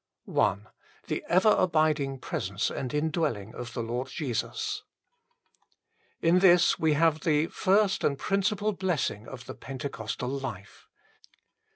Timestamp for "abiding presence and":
1.59-2.91